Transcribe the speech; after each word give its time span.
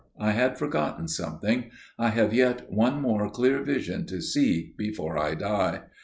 I 0.19 0.31
had 0.31 0.57
forgotten 0.57 1.07
something. 1.07 1.69
I 1.99 2.09
have 2.09 2.33
yet 2.33 2.71
one 2.73 3.03
more 3.03 3.29
clear 3.29 3.61
vision 3.63 4.07
to 4.07 4.19
see 4.19 4.73
before 4.75 5.15
I 5.19 5.35
die. 5.35 5.81